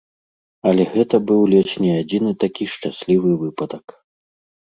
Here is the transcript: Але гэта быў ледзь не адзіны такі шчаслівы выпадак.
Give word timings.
Але 0.69 0.83
гэта 0.93 1.15
быў 1.31 1.41
ледзь 1.51 1.75
не 1.83 1.91
адзіны 2.01 2.31
такі 2.43 2.63
шчаслівы 2.77 3.31
выпадак. 3.45 3.85